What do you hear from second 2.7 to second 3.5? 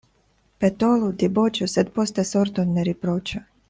ne riproĉu.